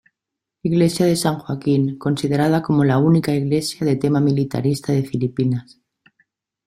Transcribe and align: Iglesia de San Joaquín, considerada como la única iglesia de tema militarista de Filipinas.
Iglesia 0.63 1.05
de 1.05 1.15
San 1.15 1.37
Joaquín, 1.37 1.99
considerada 1.99 2.63
como 2.63 2.83
la 2.83 2.97
única 2.97 3.35
iglesia 3.35 3.85
de 3.85 3.97
tema 3.97 4.19
militarista 4.19 4.91
de 4.93 5.03
Filipinas. 5.03 5.79